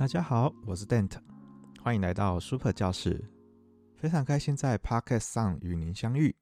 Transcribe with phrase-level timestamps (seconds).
[0.00, 1.18] 大家好，我是 Dante，
[1.82, 3.22] 欢迎来到 Super 教室。
[3.96, 6.34] 非常开心在 Podcast 上与您相遇。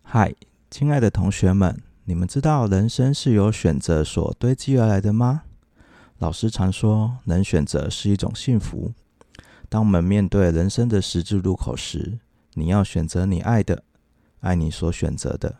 [0.00, 0.34] 嗨，
[0.70, 5.42] 亲爱的同学们，你们知道人生是由选择所堆积而来的吗？
[6.16, 8.94] 老师常说，能选择是一种幸福。
[9.68, 12.20] 当我们面对人生的十字路口时，
[12.54, 13.84] 你要选择你爱的，
[14.40, 15.56] 爱你所选择的。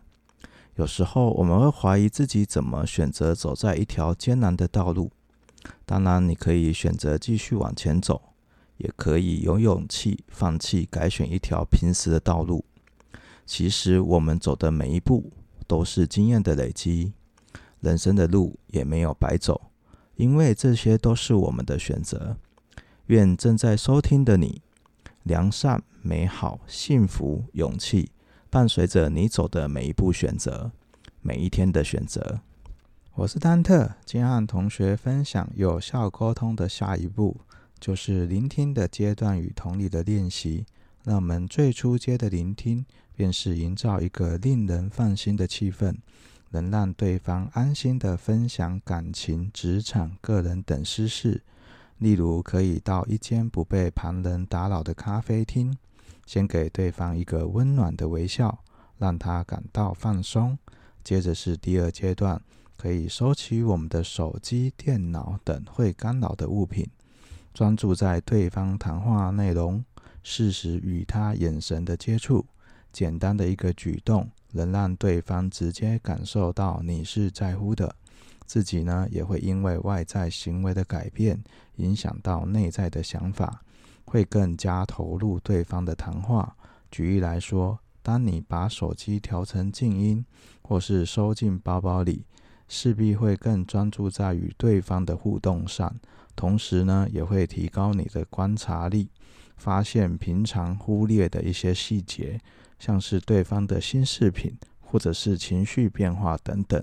[0.76, 5.12] 有时候我们会怀疑自己怎么选择走在一条艰难的道路。
[5.84, 8.34] 当然，你可以选择继续往前走，
[8.76, 12.64] 也可以有勇气放弃，改选一条平时的道路。
[13.44, 15.32] 其实，我们走的每一步
[15.66, 17.12] 都是经验的累积，
[17.80, 19.70] 人生的路也没有白走，
[20.16, 22.36] 因为这些都是我们的选择。
[23.06, 24.62] 愿正在收听的你，
[25.24, 28.10] 良善、美好、幸福、勇气，
[28.48, 30.70] 伴随着你走的每一步选择，
[31.20, 32.40] 每一天的选择。
[33.14, 37.36] 我是丹特，今天和同学分享有效沟通的下一步，
[37.78, 40.64] 就是聆听的阶段与同理的练习。
[41.04, 45.94] 那我们最初阶的聆听，便是营造一个令人放心的气氛，
[46.48, 51.42] 能让对方安心的分享感情、职场、个人等私事。
[51.98, 55.76] 例如，可以到一间不被旁人打扰的咖啡厅，
[56.24, 58.64] 先给对方一个温暖的微笑，
[58.96, 60.58] 让他感到放松。
[61.04, 62.40] 接着是第二阶段。
[62.76, 66.88] 可以收起我们的手机、电脑等会干扰的物品，
[67.54, 69.84] 专注在对方谈话内容，
[70.22, 72.46] 适时与他眼神的接触。
[72.92, 77.94] 简单的一个举动，能让对方直接感受到你是在乎的。
[78.44, 81.42] 自己呢，也会因为外在行为的改变，
[81.76, 83.62] 影响到内在的想法，
[84.04, 86.54] 会更加投入对方的谈话。
[86.90, 90.26] 举例来说，当你把手机调成静音，
[90.60, 92.26] 或是收进包包里。
[92.74, 95.94] 势必会更专注在与对方的互动上，
[96.34, 99.10] 同时呢，也会提高你的观察力，
[99.58, 102.40] 发现平常忽略的一些细节，
[102.78, 106.82] 像是对方的新饰品，或者是情绪变化等等。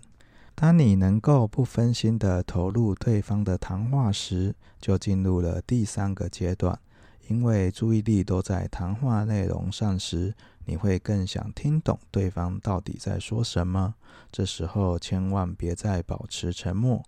[0.53, 6.77] 当你能够不分心地投入对方的谈话时，就进入了第三个阶段，
[7.29, 10.35] 因为注意力都在谈话内容上时。
[10.69, 13.95] 你会更想听懂对方到底在说什么。
[14.31, 17.03] 这时候千万别再保持沉默。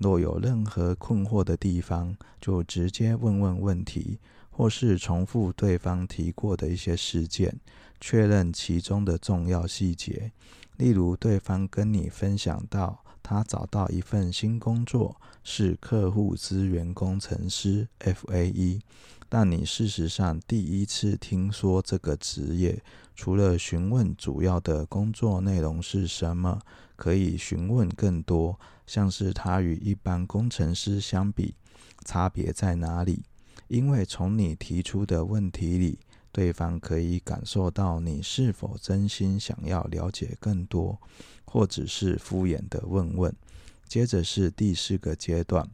[0.00, 4.18] 若有任何困惑的地方，就直接问问问题，
[4.50, 7.60] 或是重复对方提过的一些事件，
[8.00, 10.32] 确认其中的重要细节。
[10.76, 18.82] 例如，对方跟你分享到他找到一份新工作，是客户资源工程师 （FAE）。
[19.30, 22.80] 但你事实上第一次听说这个职业，
[23.16, 26.60] 除了询问主要的工作内容是什么，
[26.96, 31.54] 可以询问更多，像是他与一般工程师相比，
[32.04, 33.22] 差别在哪里？
[33.68, 35.98] 因为从你提出的问题里，
[36.34, 41.00] 对方可以感受到你是否真心想要了解更多，
[41.44, 43.32] 或只是敷衍的问问。
[43.86, 45.70] 接着是第四个阶段。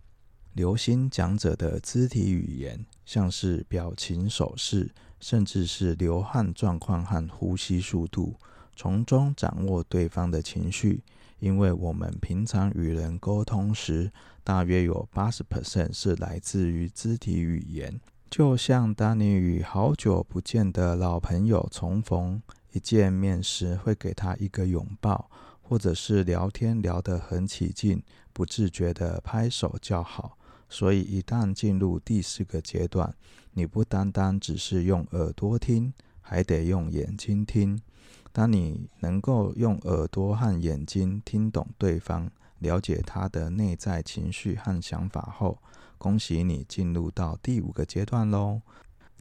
[0.52, 8.34] 留心讲者的肢体语言，像是表情、手势，甚至是流汗状况和呼吸速度，
[8.76, 11.02] 从中掌握对方的情绪。
[11.38, 14.12] 因为我们平常与人沟通时，
[14.44, 17.98] 大约有八十 percent 是来自于肢体语言。
[18.30, 25.28] 就像当你与好久不见的老朋友重逢，一见面时会给他一个拥抱，
[25.60, 28.00] 或者是聊天聊得很起劲，
[28.32, 30.38] 不自觉地拍手叫好。
[30.68, 33.12] 所以，一旦进入第四个阶段，
[33.54, 37.82] 你不单单只是用耳朵听，还得用眼睛听。
[38.30, 42.30] 当你能够用耳朵和眼睛听懂对方，
[42.60, 45.58] 了解他的内在情绪和想法后，
[46.00, 48.62] 恭喜你进入到第五个阶段喽。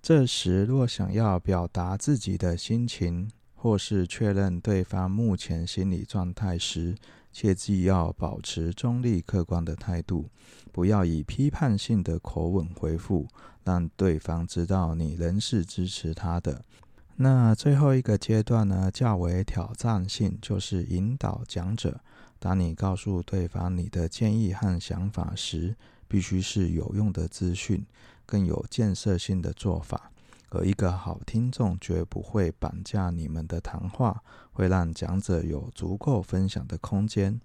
[0.02, 6.96] 这时，若想要表达自己的心情，或是确认对方目前心理状态时，
[7.34, 10.30] 切记要保持中立客观的态度，
[10.72, 13.28] 不要以批判性的口吻回复，
[13.66, 16.64] 让对方知道你仍是支持他的。
[17.18, 22.00] 那最后一个阶段呢，较为挑战性，就是引导讲者。
[22.40, 25.76] 当你告诉对方你的建议和想法时，
[26.10, 27.86] 必须是有用的资讯，
[28.26, 30.12] 更有建设性的做法。
[30.50, 37.40] 而一个好听众绝不会绑架你们的谈话，会让讲者有足够分享的空间。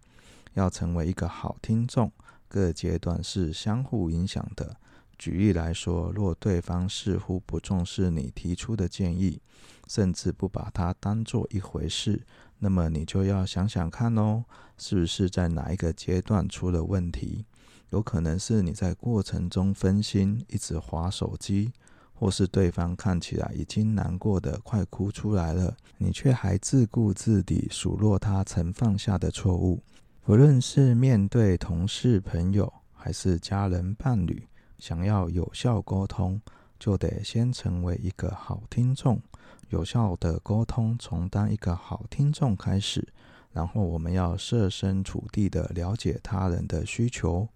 [0.55, 2.11] 要成为一个好听众，
[2.49, 4.77] 各阶段是相互影响的。
[5.19, 9.41] 举例来说，若对方似乎不重视你提出的建议，
[9.87, 12.23] 甚至不把它当做一回事，
[12.59, 14.45] 那么你就要想想看哦，
[14.79, 17.45] 是不是在哪一个阶段出了问题？
[17.91, 21.73] 有可能是你在过程中分心，一直划手机，
[22.13, 29.83] 或是对方看起来已经难过的快哭出来了，你却还自顾自地数落他曾犯下的错误。
[30.23, 34.49] 不论是面对同事、朋友，还是家人、伴侣，
[34.79, 36.41] 想要有效沟通，
[36.79, 39.21] 就得先成为一个好听众。
[39.69, 43.07] 有效的沟通，从当一个好听众开始，
[43.53, 47.49] 然后我们要设身处地的了解他人的需求，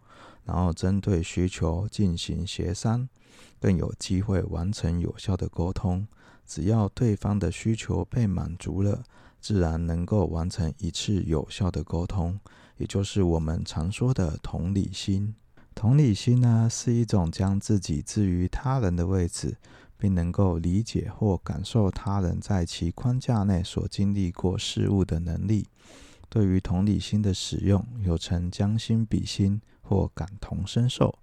[0.48, 3.06] 然后针对需求进行协商，
[3.60, 6.08] 更有机会完成有效的沟通。
[6.46, 9.04] 只要对方的需求被满足了，
[9.38, 12.40] 自然能够完成一次有效的沟通，
[12.78, 15.34] 也就是我们常说的同理心。
[15.74, 19.58] 同理心呢，是一种将自己置于他人的位置，
[19.98, 25.68] 并能够理解或感受他人在其框架内所经历过事物的能力。
[26.30, 31.18] 对于同理心的使用，又称将心比心或感同身受。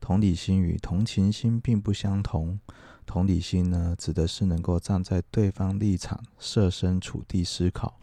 [0.00, 2.58] 同理心与同情心并不相同。
[3.04, 8.00] 同理心呢，指的是能够站在对方立场，设身处地思考，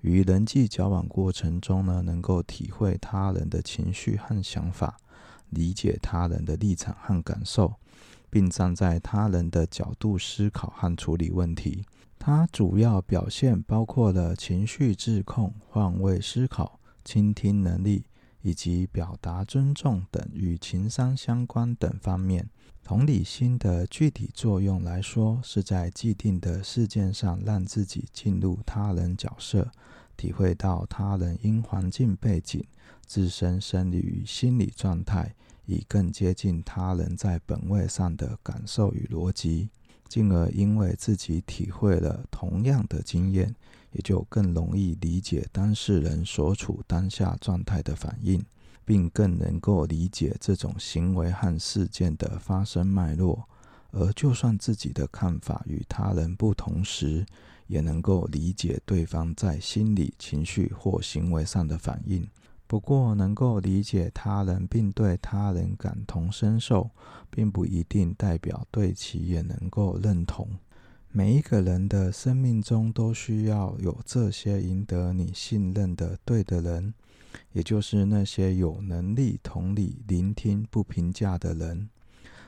[0.00, 4.96] 与人际交往过程中呢，能够体会他人的情绪和想法，
[5.50, 7.74] 理解他人的立场和感受，
[8.30, 11.84] 并站在他人的角度思考和处理问题。
[12.18, 18.06] 它主要表现包括了情绪自控、换位思考、倾听能力
[18.46, 22.48] 以及表达尊重等与情商相关等方面。
[22.84, 29.68] 同理心的具体作用来说，是在既定的事件上，让自己进入他人角色，
[30.16, 32.64] 体会到他人因环境背景、
[33.04, 35.34] 自身生理与心理状态，
[35.64, 39.70] 以更接近他人在本位上的感受与逻辑，
[40.08, 43.54] 进而因为自己体会了同样的经验，
[43.92, 48.44] 也就更容易理解当事人所处当下状态的反应。
[48.86, 53.48] 并更能够理解这种行为和事件的发生脉络，
[53.90, 57.26] 而就算自己的看法与他人不同时，
[57.66, 62.24] 也能够理解对方在心理、情绪或行为上的反应。
[62.66, 66.90] 不过，能够理解他人并对他人感同身受，
[67.30, 70.58] 并不一定代表对其也能够认同。
[71.10, 76.94] 每一个人的生命中都需要有这些赢得你信任的对的人。
[77.52, 81.90] 也就是那些有能力同理、聆听、不评价的人。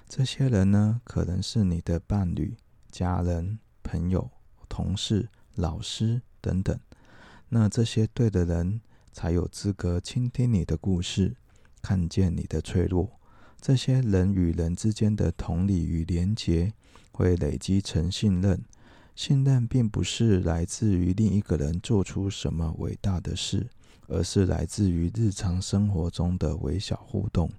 [0.09, 2.57] 这些人呢，可能是你的伴侣、
[2.91, 4.31] 家人、朋友、
[4.67, 6.79] 同事、老师等等。
[7.51, 8.81] 那这些对的人，
[9.19, 11.35] 才有资格倾听你的故事，
[11.83, 13.11] 看见你的脆弱。
[13.61, 16.73] 这些人与人之间的同理与连结，
[17.11, 18.63] 会累积成信任。
[19.17, 23.67] 信任并不是来自于另一个人做出什么伟大的事。
[24.07, 27.51] 而是来自于日常生活中的微小互动。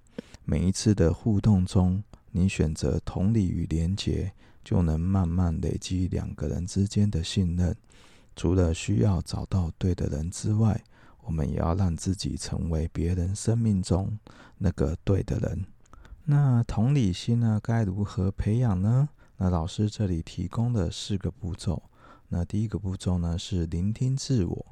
[0.46, 4.32] 每一次的互动中，你选择同理与连结，
[4.64, 7.76] 就能慢慢累积两个人之间的信任。
[8.36, 10.82] 除了需要找到对的人之外，
[11.24, 14.18] 我们也要让自己成为别人生命中
[14.58, 15.66] 那个对的人。
[16.26, 19.10] 那同理心呢，该如何培养呢？
[19.38, 21.82] 那老师这里提供的四个步骤。
[22.28, 24.66] 那第一个步骤呢，是聆听自我。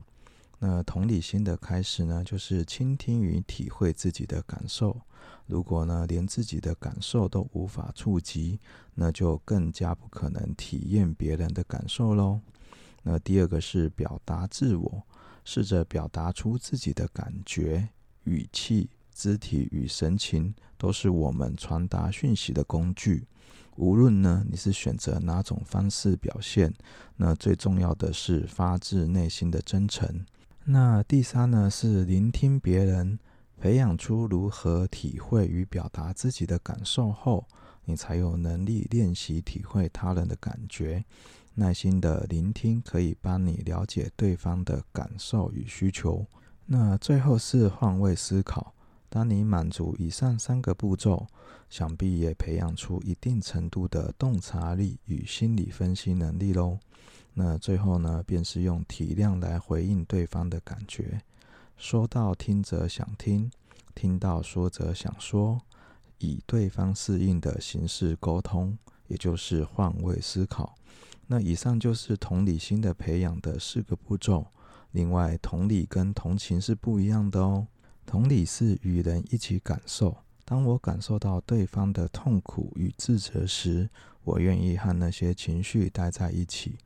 [0.60, 5.00] 那同理心的开始呢，就是倾听与体会自己的感受。
[5.46, 8.60] 如果呢，连自己的感受都无法触及，
[8.96, 12.40] 那就更加不可能体验别人的感受喽。
[13.04, 15.04] 那第二个是表达自我，
[15.50, 17.88] 试着表达出自己的感觉、
[18.26, 23.26] 语气、肢体与神情，都是我们传达讯息的工具。
[23.78, 26.74] 无论呢，你是选择哪种方式表现，
[27.16, 30.26] 那最重要的是发自内心的真诚。
[30.66, 33.18] 那第三呢，是聆听别人，
[33.58, 37.48] 培养出如何体会与表达自己的感受后，
[37.86, 41.06] 你才有能力练习体会他人的感觉。
[41.60, 46.24] 耐心的聆听可以帮你了解对方的感受与需求。
[46.68, 48.76] 那最后是换位思考，
[49.10, 51.26] 当你满足以上三个步骤，
[51.68, 56.78] 想必也培养出一定程度的洞察力与心理分析能力喽。
[57.34, 61.22] 那最后呢，便是用体谅来回应对方的感觉，
[61.76, 63.52] 说到听则想听，
[63.96, 65.60] 听到说则想说，
[66.20, 70.76] 以对方适应的形式沟通，也就是换位思考。
[71.28, 74.48] 那以上就是同理心的培养的四个步骤。
[74.92, 77.68] 另外，同理跟同情是不一样的哦。
[78.06, 83.90] 同理是与人一起感受，当我感受到对方的痛苦与自责时，
[84.24, 86.78] 我愿意和那些情绪待在一起。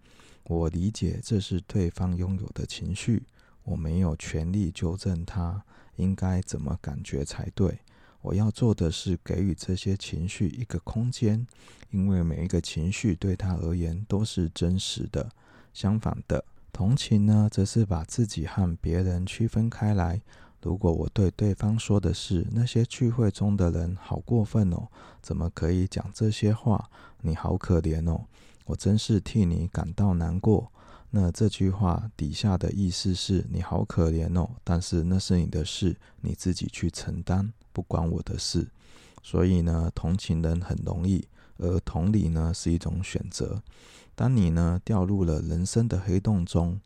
[0.46, 3.22] 我理解这是对方拥有的情绪，
[3.64, 5.64] 我没有权利纠正他
[5.98, 7.80] 应该怎么感觉才对。
[8.22, 11.46] 我要做的是给予这些情绪一个空间，
[11.90, 15.30] 因为每一个情绪对他而言都是真实的。
[15.74, 20.22] 相反的，同情呢，则是把自己和别人区分开来。
[20.62, 24.88] 如果我对对方说的是那些聚会中的人好过分哦，
[25.20, 26.90] 怎么可以讲这些话？
[27.22, 28.26] 你好可怜哦，
[28.66, 30.72] 我真是替你感到难过。
[31.10, 38.70] 那这句话底下的意思是你好可怜哦，但是那是你的事，你自己去承担，不关我的事。
[39.24, 43.62] 所以呢，同情人很容易，而同理呢是一种选择。
[44.16, 46.80] 当你呢掉入了人生的黑洞中。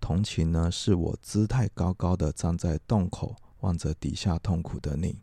[0.00, 5.20] 同情呢，是我姿态高高的站在洞口，望着底下痛苦的你；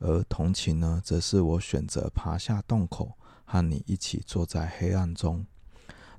[0.00, 3.14] 而同情呢，则是我选择爬下洞口，
[3.46, 5.46] 和你一起坐在黑暗中。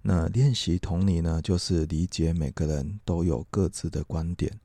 [0.01, 4.59] 那练习同理呢，就是理解每个人都有各自的观点。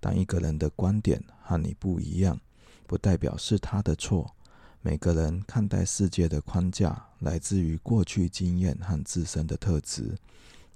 [0.00, 2.40] 当一个人的观点和你不一样，
[2.86, 4.34] 不代表是他的错。
[4.80, 10.16] 每个人看待世界的框架，来自于过去经验和自身的特质。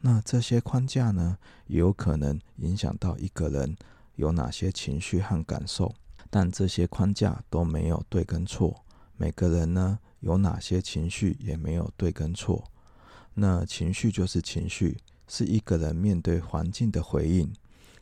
[0.01, 3.77] 那这些框架呢，有可能影响到一个人
[4.17, 5.95] 有哪些情绪和感受，
[6.29, 8.83] 但这些框架都没有对跟错。
[9.17, 12.65] 每个人呢，有哪些情绪也没有对跟错。
[13.35, 14.99] 那情绪就是情绪，
[15.29, 17.53] 是一个人面对环境的回应。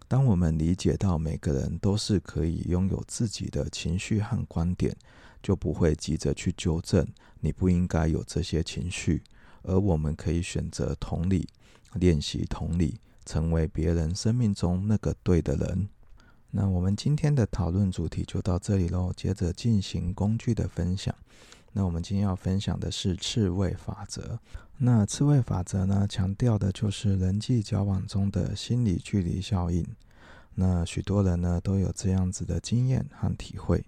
[0.09, 4.97] 当我们理解到每个人都是可以拥有自己的情绪和观点，
[5.43, 7.07] 就不会急着去纠正
[7.41, 9.23] 你不应该有这些情绪，
[9.63, 11.47] 而我们可以选择同理。
[11.95, 15.89] 练习同理，成为别人生命中那个对的人。
[16.51, 19.11] 那我们今天的讨论主题就到这里喽。
[19.17, 21.15] 接着进行工具的分享。
[21.79, 24.41] 那我们今天要分享的是刺猬法则。
[24.79, 29.87] 那刺猬法则呢，强调的就是人际交往中的心理距离效应。
[30.57, 33.85] 那许多人呢都有这样子的经验和体会：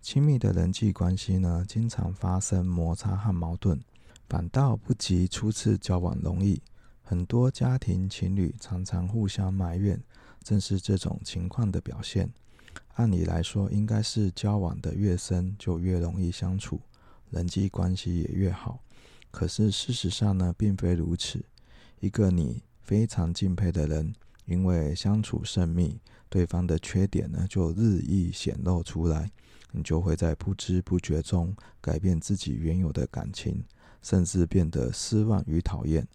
[0.00, 3.78] 亲密的人际关系呢，经常发生摩擦和矛盾，
[4.26, 6.62] 反倒不及初次交往容易。
[7.02, 10.02] 很多家庭情侣常常互相埋怨，
[10.42, 12.30] 正是这种情况的表现。
[12.94, 16.80] 按理来说，应该是交往的越深就越容易相处，
[17.34, 18.78] 人际关系也越好。
[19.32, 21.44] 可是事实上呢，并非如此。
[21.98, 24.14] 一个你非常敬佩的人，
[24.46, 25.98] 因为相处甚密，
[26.28, 29.32] 对方的缺点呢就日益显露出来，
[29.72, 33.64] 你就会在不知不觉中改变自己原有的感情，
[34.00, 36.06] 甚至变得失望与讨厌。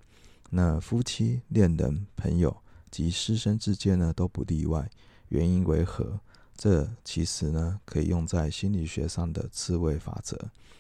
[0.52, 2.56] 那夫妻、恋人、朋友
[2.90, 4.90] 及师生之间呢，都不例外。
[5.28, 6.22] 原因为何？
[6.60, 10.38] 这其实呢，可以用在心理学上的刺猬法则，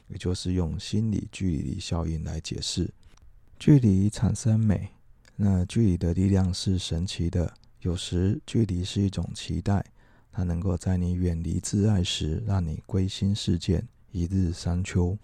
[0.09, 2.93] 也就是用心理距离效应来解释。
[3.57, 4.89] 距离产生美，
[5.37, 7.53] 那距离的力量是神奇的。
[7.79, 9.85] 有时距离是一种期待，
[10.33, 15.17] 它能够在你远离挚爱时，让你归心似箭，一日三秋。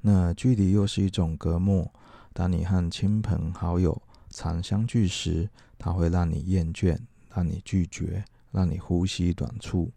[0.00, 1.88] 那距离又是一种隔膜。
[2.32, 6.98] 当你和亲朋好友常相聚时，它会让你厌倦，
[7.32, 9.90] 让你拒绝，让你呼吸短促。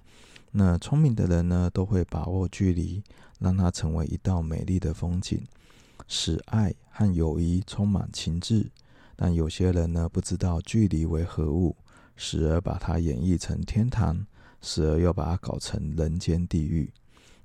[0.52, 3.04] 那聪明的人呢，都会把握距离，
[3.40, 5.44] 让它成为一道美丽的风景，
[6.08, 8.72] 使爱和友谊充满情致。
[9.18, 11.76] 但有些人呢，不知道距离为何物，
[12.16, 14.26] 时而把它演绎成天堂，
[14.62, 16.92] 时而又把它搞成人间地狱。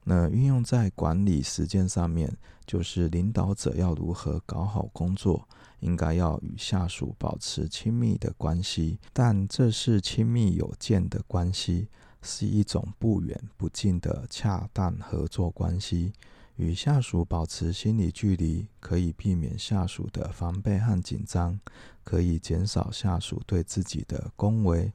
[0.04, 2.32] 那运用在管理时间上面，
[2.64, 5.46] 就是领导者要如何搞好工作，
[5.80, 11.88] 应该要与下属保持亲密的关系，但这是亲密有间的关系，
[12.22, 16.12] 是一种不远不近的恰当合作关系。
[16.56, 21.58] 与下属保持心理距离，可以避免下属的防备和紧张，
[22.04, 24.92] 可以减少下属对自己的恭维、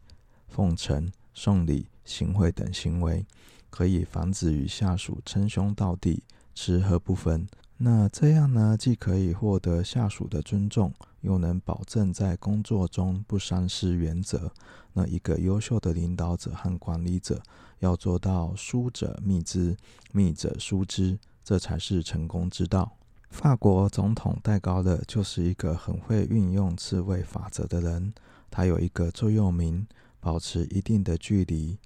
[0.47, 3.25] 奉承、送礼、行贿等行为。
[3.71, 6.23] 可以防止与下属称兄道弟、
[6.53, 7.45] 吃喝不分。
[7.77, 14.51] 那这样呢，既可以获得下属的尊重，又能保证在工作中不丧失原则。
[14.93, 17.41] 那一个优秀的领导者和管理者
[17.79, 19.75] 要做到疏者密之，
[20.13, 22.93] 密者疏之，这才是成功之道。
[23.29, 28.13] 法国总统戴高乐就是一个很会运用刺猬法则的人。
[28.49, 29.85] 他有一个座右铭：
[30.21, 31.77] 保持一定的距离。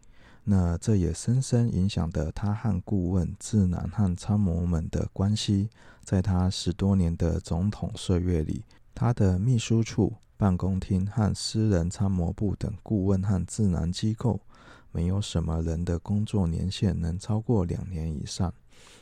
[0.52, 5.70] 那这也深深影响着他和顾问、智囊和参谋们的关系。
[6.04, 8.64] 在他十多年的总统岁月里，
[8.96, 14.40] 他的秘书处、办公厅和私人参谋部等顾问和智囊机构，
[14.92, 18.52] 没有什么人的工作年限能超过两年以上。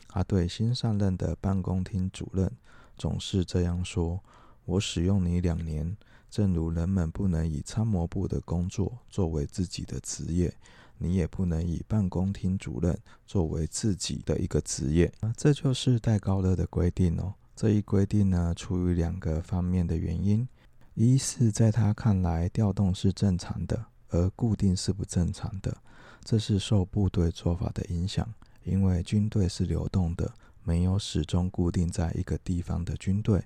[0.06, 2.52] 他对新上任的办公厅主任
[2.98, 4.20] 总是这样说
[4.66, 5.96] ：“我使用你两年，
[6.28, 10.52] 正如人们不能以参谋部的工作作为自己的职业。”
[10.98, 15.12] 你也不能以办公厅主任作为自己的一个职业。
[15.36, 17.34] 这就是戴高乐的规定哦。
[17.56, 20.46] 这一规定呢，出于两个方面的原因：
[20.94, 25.76] 一是在他看来，调动是正常的，而固定是不正常的。
[26.24, 28.32] 这是受部队做法的影响，
[28.64, 33.42] 因为军队是流动的，没有始终固定在一个地方的军队。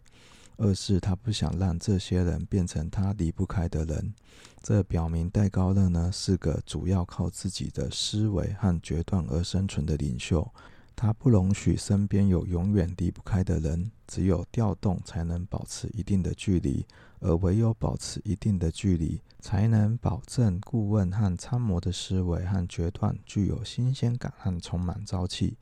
[0.62, 4.14] 二是他不想让这些人变成他离不开的人，
[4.62, 10.49] 这表明戴高乐呢是个主要靠自己的思维和决断而生存的领袖。
[10.95, 16.87] 他不容许身边有永远离不开的人，只有调动才能保持一定的距离，
[17.19, 25.57] 而唯有保持一定的距离，才能保证顾问和参谋的思维和决断具有新鲜感和充满朝气。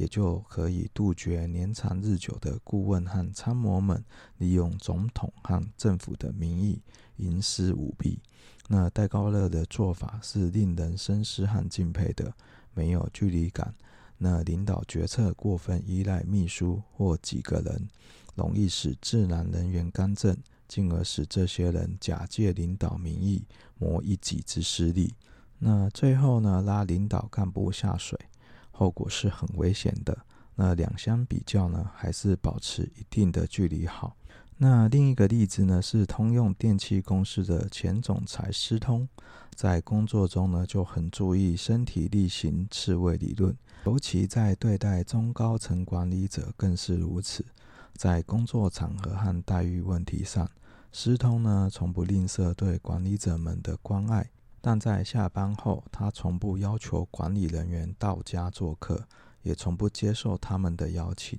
[0.00, 4.02] 也就可以杜绝年长日久的顾问和参谋们
[4.38, 6.80] 利用总统和政府的名义
[7.16, 8.18] 营私舞弊。
[8.66, 12.32] 那戴高乐的做法是令人深思和敬佩的，
[12.72, 13.74] 没有距离感。
[14.16, 17.86] 那领导决策过分依赖秘书或几个人，
[18.34, 20.34] 容易使自然人员干政，
[20.66, 23.44] 进而使这些人假借领导名义
[23.76, 25.12] 谋一己之私利。
[25.58, 28.18] 那最后呢，拉领导干部下水。
[28.80, 30.16] 后果是很危险的。
[30.54, 34.16] 那两相比较呢，还是保持一定的距离好。
[34.56, 39.06] 那另一个例子呢，是通用电气公司的前总裁施通，
[39.54, 47.44] 在工作中呢就很注意身体力行刺猬理论，尤其在对待中高层管理者更是如此。
[47.94, 50.50] 在工作场合和待遇问题上，
[50.90, 54.30] 施通呢从不吝啬对管理者们的关爱。
[54.60, 59.06] 但在下班后，他从不要求管理人员到家做客，
[59.42, 61.38] 也从不接受他们的邀请。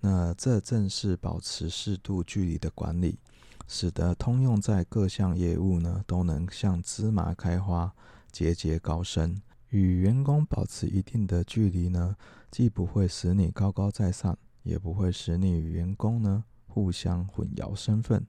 [0.00, 3.18] 那这正是保持适度距离的管理，
[3.66, 7.92] 使得通用在各项业务呢都能像芝麻开花，
[8.30, 9.40] 节节高升。
[9.70, 12.16] 与员工保持一定的距离呢，
[12.50, 18.24] 既不会使你高高在上，也不会使你与员工呢互相混淆身份。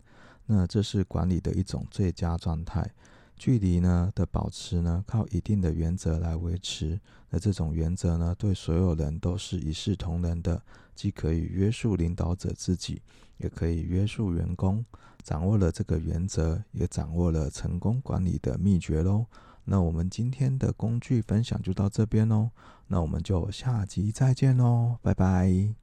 [0.46, 2.90] 那这是管理的一种最佳状态。
[3.38, 7.00] 距离呢的保持呢，靠一定的原则来维持。
[7.30, 10.62] 那这种原则呢，对所有人都是一视同仁的，
[10.94, 13.02] 既可以约束领导者自己，
[13.38, 14.86] 也可以约束员工。
[15.24, 19.26] 掌握了这个原则，也掌握了成功管理的秘诀喽。
[19.64, 22.52] 那我们今天的工具分享就到这边喽。
[22.88, 25.76] 那我们就下集再见喽，拜拜。